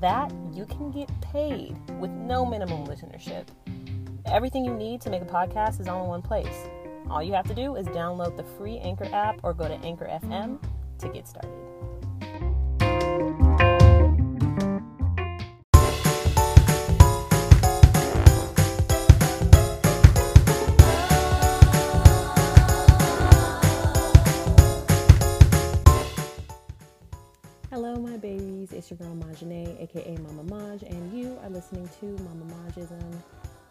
[0.00, 3.46] that you can get paid with no minimum listenership.
[4.26, 6.68] Everything you need to make a podcast is all in one place.
[7.08, 10.06] All you have to do is download the free Anchor app or go to Anchor
[10.06, 10.58] FM
[10.98, 11.50] to get started.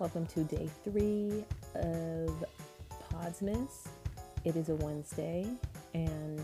[0.06, 2.46] Welcome to day three of
[3.12, 3.88] Podsmas.
[4.44, 5.48] It is a Wednesday,
[5.96, 6.44] and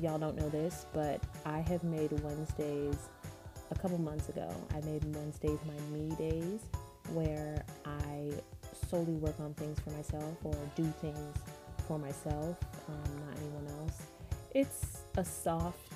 [0.00, 2.96] y'all don't know this, but I have made Wednesdays
[3.70, 4.50] a couple months ago.
[4.74, 6.60] I made Wednesdays my me days
[7.12, 8.30] where I
[8.88, 11.36] solely work on things for myself or do things
[11.86, 12.56] for myself,
[12.88, 13.98] um, not anyone else.
[14.54, 15.92] It's a soft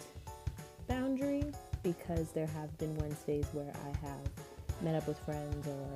[0.87, 1.45] boundary
[1.83, 5.89] because there have been Wednesdays where I have met up with friends or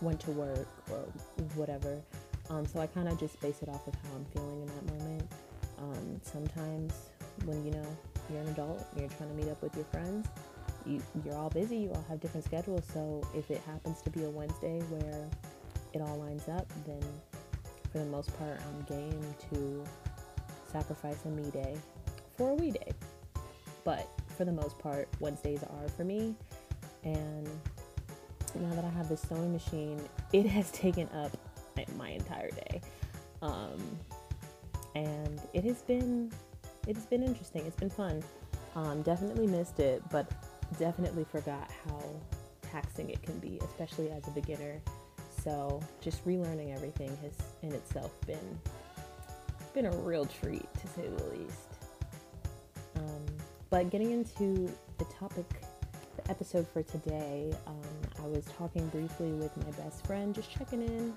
[0.00, 0.98] went to work or
[1.54, 2.00] whatever.
[2.48, 4.98] Um, so I kind of just base it off of how I'm feeling in that
[4.98, 5.30] moment.
[5.78, 6.92] Um, sometimes
[7.44, 7.96] when you know
[8.30, 10.28] you're an adult, and you're trying to meet up with your friends,
[10.86, 12.84] you, you're all busy, you all have different schedules.
[12.92, 15.28] So if it happens to be a Wednesday where
[15.92, 17.02] it all lines up, then
[17.92, 19.84] for the most part, I'm game to
[20.70, 21.76] sacrifice a me day
[22.36, 22.92] for a we day.
[23.84, 26.34] But for the most part, Wednesdays are for me.
[27.04, 27.48] And
[28.58, 30.00] now that I have this sewing machine,
[30.32, 31.36] it has taken up
[31.96, 32.80] my entire day.
[33.42, 33.80] Um,
[34.94, 36.32] and it has been
[36.86, 37.64] it has been interesting.
[37.66, 38.22] It's been fun.
[38.74, 40.30] Um, definitely missed it, but
[40.78, 42.02] definitely forgot how
[42.62, 44.80] taxing it can be, especially as a beginner.
[45.42, 47.32] So just relearning everything has
[47.62, 48.58] in itself been
[49.72, 51.68] been a real treat to say the least.
[52.96, 53.24] Um,
[53.70, 55.46] but getting into the topic,
[56.16, 57.80] the episode for today, um,
[58.22, 61.14] I was talking briefly with my best friend, just checking in,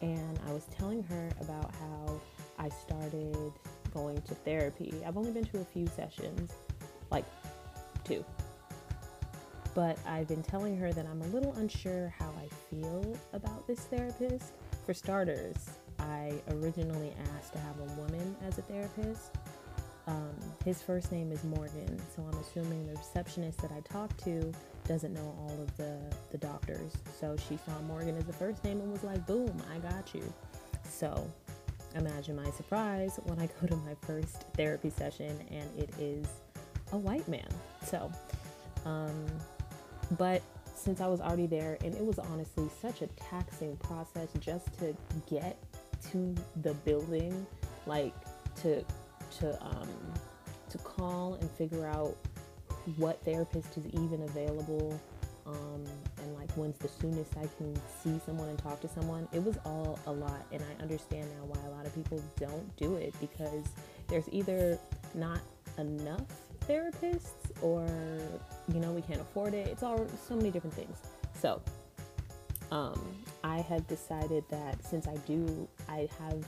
[0.00, 2.20] and I was telling her about how
[2.58, 3.52] I started
[3.92, 5.02] going to therapy.
[5.06, 6.52] I've only been to a few sessions,
[7.10, 7.24] like
[8.04, 8.24] two.
[9.74, 13.80] But I've been telling her that I'm a little unsure how I feel about this
[13.80, 14.52] therapist.
[14.84, 19.36] For starters, I originally asked to have a woman as a therapist.
[20.06, 24.52] Um, his first name is Morgan, so I'm assuming the receptionist that I talked to
[24.88, 25.98] doesn't know all of the,
[26.30, 26.92] the doctors.
[27.20, 30.22] So she saw Morgan as the first name and was like, boom, I got you.
[30.88, 31.30] So
[31.94, 36.26] imagine my surprise when I go to my first therapy session and it is
[36.92, 37.48] a white man.
[37.84, 38.10] So,
[38.84, 39.26] um,
[40.18, 40.42] but
[40.74, 44.96] since I was already there, and it was honestly such a taxing process just to
[45.30, 45.56] get
[46.10, 47.46] to the building,
[47.86, 48.12] like
[48.62, 48.84] to
[49.40, 49.88] to um,
[50.68, 52.16] to call and figure out
[52.96, 54.98] what therapist is even available
[55.46, 55.84] um,
[56.18, 59.28] and like when's the soonest I can see someone and talk to someone.
[59.32, 62.76] It was all a lot, and I understand now why a lot of people don't
[62.76, 63.66] do it because
[64.08, 64.78] there's either
[65.14, 65.40] not
[65.78, 66.26] enough
[66.68, 67.86] therapists or
[68.72, 69.66] you know we can't afford it.
[69.66, 70.98] It's all so many different things.
[71.34, 71.60] So
[72.70, 73.00] um,
[73.42, 76.44] I had decided that since I do, I have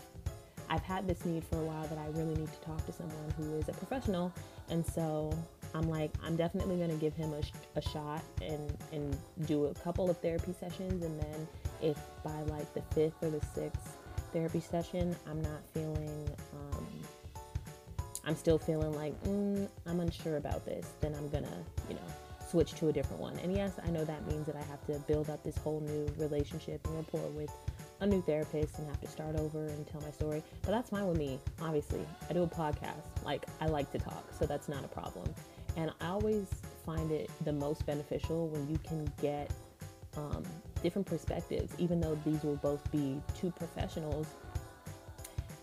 [0.74, 3.30] I've had this need for a while that I really need to talk to someone
[3.36, 4.32] who is a professional,
[4.70, 5.32] and so
[5.72, 10.10] I'm like, I'm definitely gonna give him a, a shot and and do a couple
[10.10, 11.48] of therapy sessions, and then
[11.80, 13.98] if by like the fifth or the sixth
[14.32, 16.86] therapy session, I'm not feeling, um,
[18.24, 22.08] I'm still feeling like mm, I'm unsure about this, then I'm gonna, you know,
[22.50, 23.38] switch to a different one.
[23.44, 26.12] And yes, I know that means that I have to build up this whole new
[26.18, 27.52] relationship and rapport with
[28.04, 30.42] a new therapist and have to start over and tell my story.
[30.62, 32.06] But that's fine with me, obviously.
[32.28, 33.02] I do a podcast.
[33.24, 35.26] Like, I like to talk, so that's not a problem.
[35.76, 36.46] And I always
[36.84, 39.50] find it the most beneficial when you can get
[40.16, 40.44] um,
[40.82, 44.26] different perspectives, even though these will both be two professionals.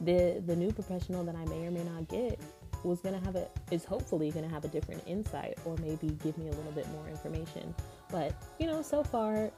[0.02, 2.40] The the new professional that I may or may not get
[2.84, 6.48] was gonna have a is hopefully gonna have a different insight or maybe give me
[6.48, 7.74] a little bit more information.
[8.10, 9.52] But you know, so far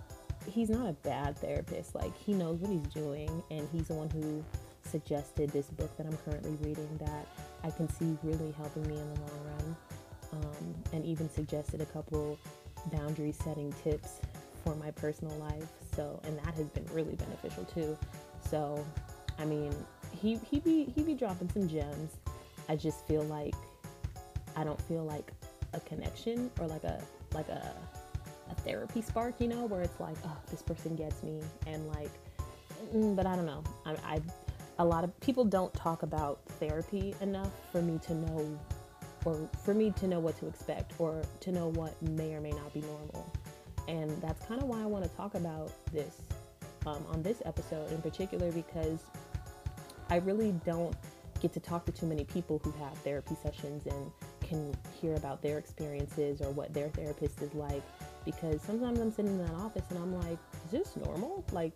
[0.50, 1.96] he's not a bad therapist.
[1.96, 4.44] Like he knows what he's doing and he's the one who
[4.84, 7.28] suggested this book that I'm currently reading that
[7.64, 9.76] I can see really helping me in the long run
[10.34, 12.38] um, and even suggested a couple
[12.92, 14.20] boundary setting tips
[14.64, 15.68] for my personal life.
[15.96, 17.98] So, and that has been really beneficial too.
[18.50, 18.86] So,
[19.40, 19.74] I mean,
[20.12, 22.18] he he be he be dropping some gems.
[22.70, 23.56] I just feel like
[24.56, 25.32] I don't feel like
[25.74, 27.02] a connection or like a
[27.34, 27.76] like a
[28.52, 32.12] a therapy spark, you know, where it's like, oh, this person gets me, and like,
[32.94, 33.64] mm, but I don't know.
[33.86, 34.22] I, I
[34.80, 38.60] a lot of people don't talk about therapy enough for me to know
[39.26, 42.52] or for me to know what to expect or to know what may or may
[42.52, 43.32] not be normal.
[43.88, 46.22] And that's kind of why I want to talk about this
[46.86, 49.00] um, on this episode in particular because
[50.10, 50.96] I really don't
[51.40, 54.12] get to talk to too many people who have therapy sessions and
[54.42, 57.84] can hear about their experiences or what their therapist is like
[58.26, 61.44] because sometimes I'm sitting in that office and I'm like, is this normal?
[61.52, 61.74] Like,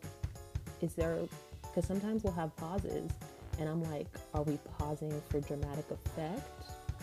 [0.81, 1.19] is there,
[1.61, 3.11] because sometimes we'll have pauses
[3.59, 6.41] and I'm like, are we pausing for dramatic effect?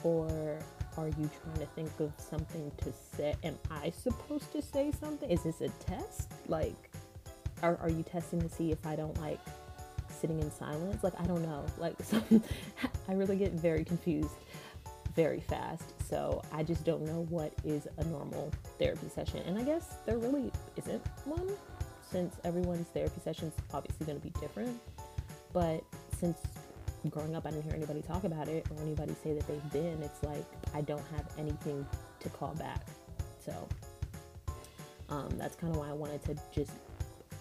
[0.02, 0.58] Or
[0.96, 3.34] are you trying to think of something to say?
[3.42, 5.30] Am I supposed to say something?
[5.30, 6.30] Is this a test?
[6.46, 6.90] Like,
[7.62, 9.40] are, are you testing to see if I don't like
[10.08, 11.02] sitting in silence?
[11.02, 11.64] Like, I don't know.
[11.78, 11.96] Like,
[13.08, 14.30] I really get very confused
[15.14, 15.84] very fast.
[16.14, 19.42] So I just don't know what is a normal therapy session.
[19.46, 21.50] And I guess there really isn't one
[22.08, 24.80] since everyone's therapy session is obviously going to be different.
[25.52, 25.82] But
[26.16, 26.38] since
[27.10, 30.00] growing up, I didn't hear anybody talk about it or anybody say that they've been,
[30.04, 31.84] it's like I don't have anything
[32.20, 32.86] to call back.
[33.40, 33.68] So
[35.08, 36.70] um, that's kind of why I wanted to just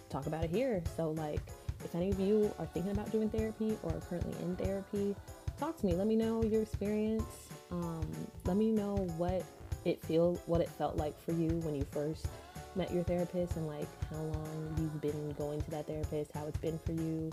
[0.09, 0.81] talk about it here.
[0.97, 1.41] So, like,
[1.85, 5.15] if any of you are thinking about doing therapy or are currently in therapy,
[5.59, 5.93] talk to me.
[5.93, 7.52] Let me know your experience.
[7.73, 8.07] Um,
[8.45, 9.43] let me know what
[9.83, 12.27] it feel what it felt like for you when you first
[12.75, 16.57] met your therapist and like how long you've been going to that therapist, how it's
[16.57, 17.31] been for you.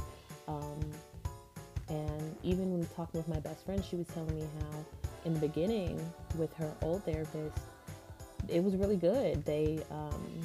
[0.49, 0.81] Um,
[1.89, 4.85] and even when talking with my best friend, she was telling me how
[5.25, 6.01] in the beginning
[6.37, 7.59] with her old therapist,
[8.49, 9.45] it was really good.
[9.45, 10.41] They um,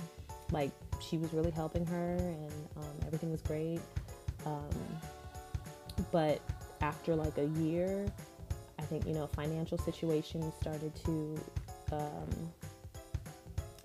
[0.51, 0.71] like
[1.01, 3.79] she was really helping her and um, everything was great.
[4.45, 4.69] Um,
[6.11, 6.41] but
[6.81, 8.05] after like a year,
[8.79, 11.39] I think, you know, financial situations started to
[11.91, 12.29] um,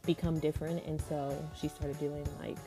[0.06, 0.84] become different.
[0.84, 2.58] And so she started doing like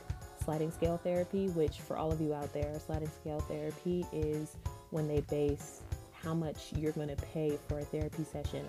[0.43, 4.57] sliding scale therapy, which for all of you out there, sliding scale therapy is
[4.91, 5.81] when they base
[6.11, 8.65] how much you're going to pay for a therapy session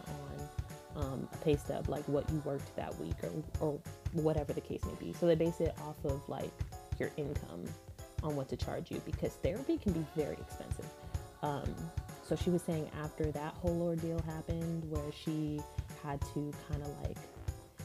[0.96, 3.30] on um, a pay stub, like what you worked that week or,
[3.60, 3.78] or
[4.12, 5.12] whatever the case may be.
[5.12, 6.50] So they base it off of like
[6.98, 7.64] your income
[8.22, 10.86] on what to charge you because therapy can be very expensive.
[11.42, 11.74] Um,
[12.26, 15.60] so she was saying after that whole ordeal happened, where she
[16.02, 17.16] had to kind of like,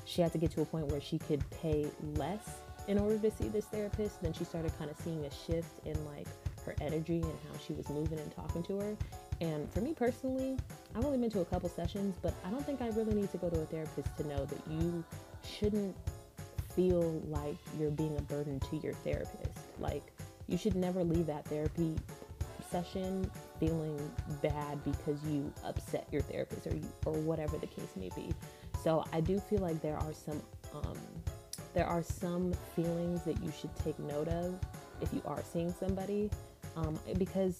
[0.05, 2.47] she had to get to a point where she could pay less
[2.87, 4.21] in order to see this therapist.
[4.21, 6.27] Then she started kind of seeing a shift in like
[6.65, 8.97] her energy and how she was moving and talking to her.
[9.41, 10.57] And for me personally,
[10.95, 13.37] I've only been to a couple sessions, but I don't think I really need to
[13.37, 15.03] go to a therapist to know that you
[15.43, 15.95] shouldn't
[16.75, 19.59] feel like you're being a burden to your therapist.
[19.79, 20.13] Like,
[20.47, 21.95] you should never leave that therapy
[22.71, 23.99] session feeling
[24.41, 28.33] bad because you upset your therapist or you, or whatever the case may be.
[28.83, 30.41] So I do feel like there are some
[30.73, 30.97] um,
[31.73, 34.55] there are some feelings that you should take note of
[35.01, 36.29] if you are seeing somebody
[36.75, 37.57] um, because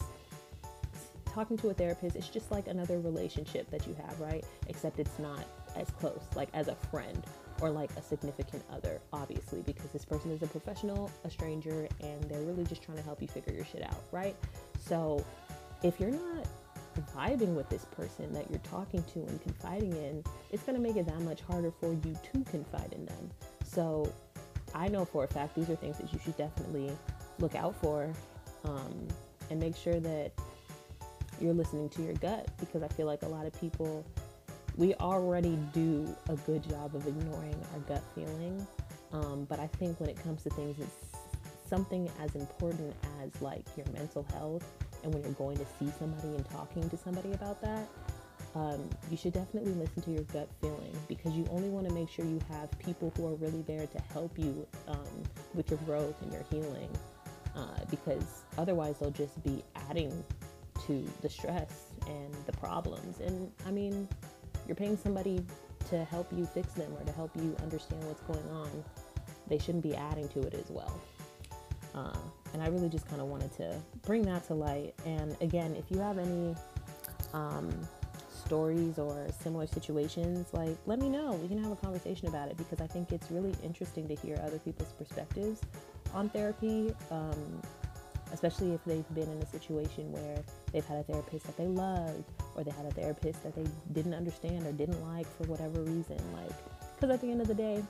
[1.26, 5.20] talking to a therapist it's just like another relationship that you have right except it's
[5.20, 5.46] not
[5.76, 7.24] as close like as a friend
[7.62, 12.24] or like a significant other obviously because this person is a professional a stranger and
[12.24, 14.36] they're really just trying to help you figure your shit out right
[14.80, 15.24] so
[15.84, 16.46] if you're not
[17.16, 20.98] vibing with this person that you're talking to and confiding in, it's going to make
[20.98, 23.32] it that much harder for you to confide in them.
[23.64, 24.12] So
[24.76, 26.92] I know for a fact these are things that you should definitely
[27.40, 28.12] look out for
[28.66, 29.08] um,
[29.50, 30.32] and make sure that
[31.40, 34.06] you're listening to your gut because I feel like a lot of people,
[34.76, 38.66] we already do a good job of ignoring our gut feeling.
[39.14, 41.18] Um, but I think when it comes to things, it's
[41.68, 44.66] something as important as like your mental health
[45.04, 47.88] and when you're going to see somebody and talking to somebody about that
[48.56, 52.10] um, you should definitely listen to your gut feeling because you only want to make
[52.10, 56.16] sure you have people who are really there to help you um, with your growth
[56.24, 56.90] and your healing
[57.56, 60.24] uh, because otherwise they'll just be adding
[60.88, 63.20] to the stress and the problems.
[63.20, 64.08] And i mean
[64.66, 65.46] you're paying somebody
[65.90, 68.84] to help you fix them or to help you understand what's going on
[69.50, 71.02] they shouldn't be adding to it as well.
[71.94, 72.18] Uh,
[72.54, 74.94] and I really just kind of wanted to bring that to light.
[75.06, 76.56] And again, if you have any
[77.34, 77.70] um,
[78.50, 81.34] stories or similar situations, like let me know.
[81.34, 84.40] We can have a conversation about it because I think it's really interesting to hear
[84.44, 85.62] other people's perspectives
[86.14, 87.62] on therapy, um,
[88.34, 92.24] especially if they've been in a situation where they've had a therapist that they loved
[92.56, 96.18] or they had a therapist that they didn't understand or didn't like for whatever reason.
[96.34, 96.52] Like,
[96.96, 97.84] because at the end of the day,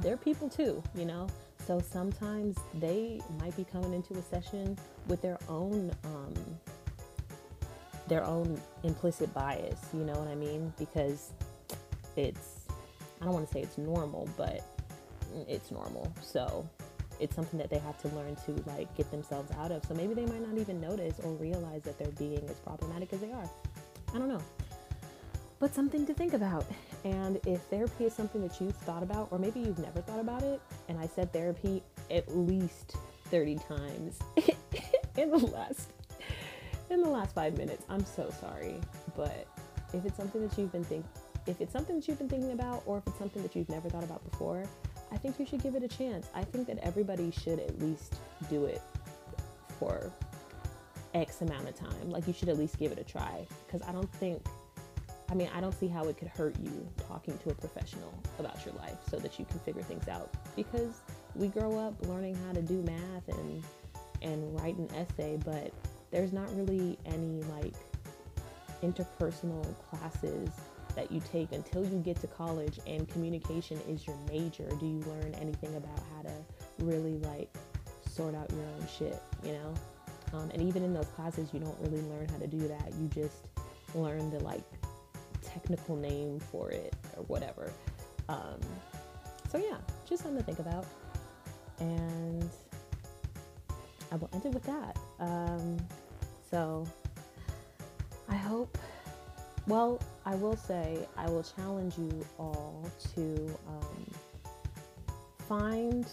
[0.00, 1.26] they're people too, you know?
[1.70, 6.34] So sometimes they might be coming into a session with their own um,
[8.08, 10.74] their own implicit bias, you know what I mean?
[10.80, 11.30] Because
[12.16, 12.66] it's
[13.20, 14.64] I don't want to say it's normal, but
[15.46, 16.12] it's normal.
[16.20, 16.68] So
[17.20, 19.84] it's something that they have to learn to like get themselves out of.
[19.84, 23.20] So maybe they might not even notice or realize that they're being as problematic as
[23.20, 23.48] they are.
[24.12, 24.42] I don't know.
[25.60, 26.66] But something to think about.
[27.04, 30.42] And if therapy is something that you've thought about, or maybe you've never thought about
[30.42, 34.18] it, and I said therapy at least 30 times
[35.16, 35.92] in the last
[36.90, 37.84] in the last five minutes.
[37.88, 38.74] I'm so sorry.
[39.16, 39.46] But
[39.92, 41.04] if it's something that you've been think
[41.46, 43.88] if it's something that you've been thinking about or if it's something that you've never
[43.88, 44.64] thought about before,
[45.10, 46.28] I think you should give it a chance.
[46.34, 48.16] I think that everybody should at least
[48.48, 48.82] do it
[49.78, 50.12] for
[51.14, 52.10] X amount of time.
[52.10, 53.46] Like you should at least give it a try.
[53.66, 54.44] Because I don't think,
[55.30, 58.64] I mean, I don't see how it could hurt you talking to a professional about
[58.66, 60.34] your life so that you can figure things out.
[60.56, 61.02] Because
[61.36, 63.62] we grow up learning how to do math and
[64.22, 65.72] and write an essay, but
[66.10, 67.74] there's not really any like
[68.82, 70.50] interpersonal classes
[70.96, 74.68] that you take until you get to college and communication is your major.
[74.80, 76.32] Do you learn anything about how to
[76.80, 77.48] really like
[78.06, 79.74] sort out your own shit you know?
[80.32, 82.92] Um, and even in those classes you don't really learn how to do that.
[83.00, 83.46] You just
[83.94, 84.64] learn the like
[85.52, 87.72] technical name for it or whatever.
[88.28, 88.60] Um,
[89.50, 89.76] so yeah
[90.08, 90.84] just something to think about.
[91.78, 92.48] And
[94.12, 94.96] i will end it with that.
[95.20, 95.76] Um,
[96.50, 96.86] so
[98.28, 98.76] i hope
[99.66, 104.06] well, I will say, I will challenge you all to um,
[105.48, 106.06] find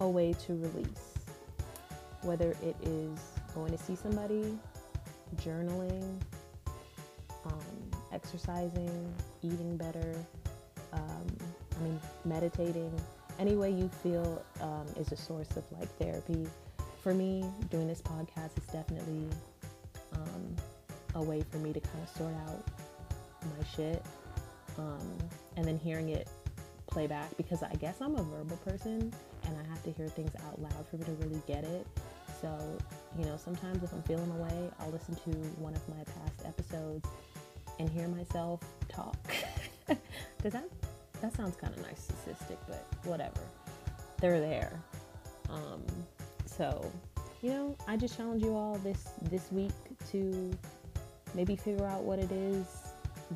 [0.00, 1.14] a way to release,
[2.22, 3.18] whether it is
[3.54, 4.58] going to see somebody,
[5.36, 6.20] journaling,
[8.22, 10.14] exercising, eating better,
[10.92, 11.26] um,
[11.78, 12.92] I mean, meditating,
[13.38, 16.46] any way you feel um, is a source of like therapy.
[17.02, 19.26] For me, doing this podcast is definitely
[20.12, 20.56] um,
[21.14, 22.64] a way for me to kind of sort out
[23.42, 24.02] my shit.
[24.78, 25.18] Um,
[25.56, 26.28] and then hearing it
[26.86, 29.12] play back because I guess I'm a verbal person
[29.44, 31.86] and I have to hear things out loud for me to really get it.
[32.40, 32.56] So,
[33.18, 37.08] you know, sometimes if I'm feeling away, I'll listen to one of my past episodes
[37.82, 39.16] and hear myself talk.
[40.42, 40.68] Does that
[41.20, 43.40] that sounds kind of narcissistic, but whatever.
[44.20, 44.80] They're there.
[45.50, 45.82] Um,
[46.46, 46.90] so,
[47.42, 49.72] you know, I just challenge you all this this week
[50.12, 50.50] to
[51.34, 52.66] maybe figure out what it is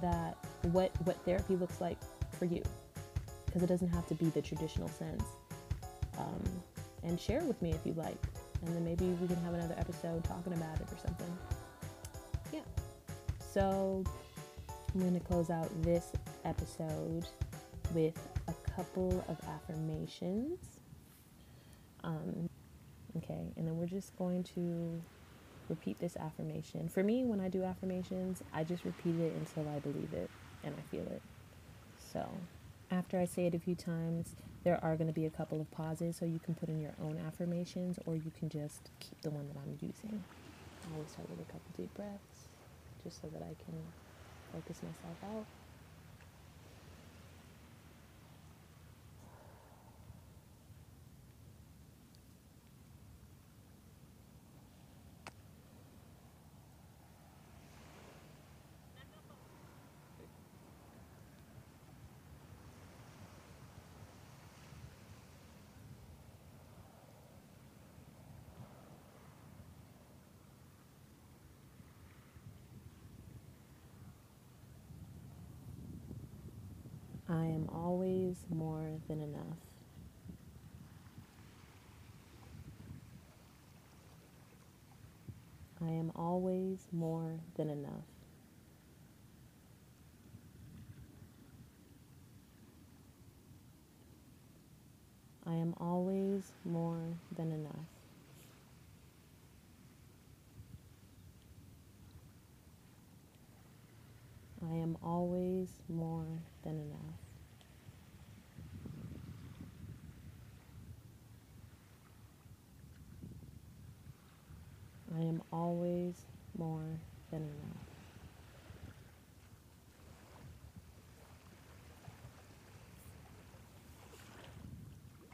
[0.01, 0.37] that
[0.73, 1.97] what what therapy looks like
[2.39, 2.63] for you
[3.47, 5.25] because it doesn't have to be the traditional sense
[6.19, 6.43] um,
[7.03, 8.19] and share with me if you'd like
[8.67, 11.39] and then maybe we can have another episode talking about it or something
[12.53, 12.61] yeah
[13.41, 14.05] so
[14.97, 16.13] i'm going to close out this
[16.45, 17.27] episode
[17.95, 20.59] with a couple of affirmations
[22.03, 22.49] um,
[23.17, 25.01] okay and then we're just going to
[25.69, 26.89] repeat this affirmation.
[26.89, 30.31] For me, when I do affirmations, I just repeat it until I believe it
[30.65, 31.23] and I feel it.
[32.13, 32.29] So,
[32.91, 35.71] after I say it a few times, there are going to be a couple of
[35.71, 39.31] pauses so you can put in your own affirmations or you can just keep the
[39.31, 40.23] one that I'm using.
[40.85, 42.49] I always start with a couple deep breaths
[43.03, 43.75] just so that I can
[44.57, 45.56] focus myself out.
[77.57, 79.57] Am always more than enough.
[85.83, 88.05] I am always more than enough.
[95.47, 97.01] I am always more
[97.37, 97.87] than enough.
[104.71, 106.27] I am always more
[106.65, 107.17] than enough.
[115.17, 116.15] I am always
[116.59, 116.99] more
[117.31, 117.87] than enough.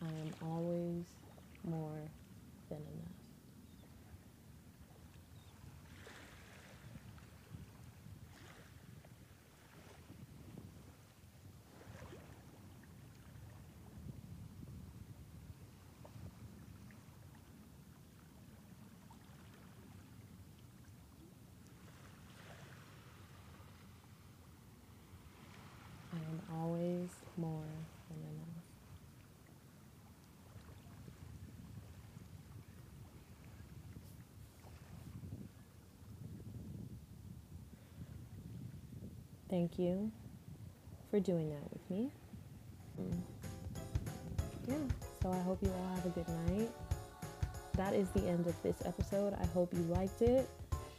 [0.02, 1.07] I am always
[1.64, 2.02] more
[2.69, 3.23] than enough.
[27.37, 27.65] more
[28.09, 28.73] than enough.
[39.52, 40.11] Thank you
[41.11, 42.11] for doing that with me.
[42.99, 43.21] Mm.
[44.66, 44.75] Yeah,
[45.23, 46.71] so I hope you all have a good night.
[47.75, 49.35] That is the end of this episode.
[49.38, 50.49] I hope you liked it.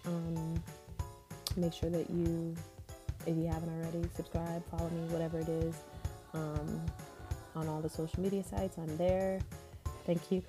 [0.05, 0.53] Um,
[1.57, 2.55] make sure that you,
[3.25, 5.73] if you haven't already, subscribe, follow me, whatever it is.
[6.35, 6.79] Um,
[7.55, 9.39] on all the social media sites, I'm there.
[10.05, 10.43] Thank you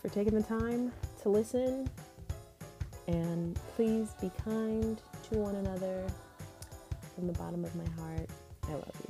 [0.00, 1.90] for taking the time to listen.
[3.08, 6.06] And please be kind to one another
[7.18, 8.30] from the bottom of my heart.
[8.68, 9.07] I love you.